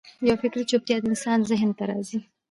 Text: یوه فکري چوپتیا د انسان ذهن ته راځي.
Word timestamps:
یوه 0.27 0.37
فکري 0.41 0.63
چوپتیا 0.69 0.97
د 0.99 1.05
انسان 1.11 1.39
ذهن 1.51 1.69
ته 1.77 1.83
راځي. 1.91 2.19